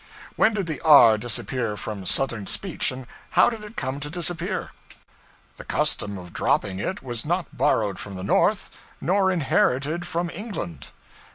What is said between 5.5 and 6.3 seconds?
The custom